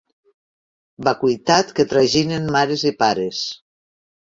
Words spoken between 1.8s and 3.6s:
que traginen mares i pares.